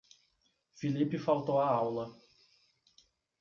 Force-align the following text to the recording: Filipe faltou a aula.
Filipe 0.73 1.19
faltou 1.19 1.59
a 1.59 1.69
aula. 1.69 2.11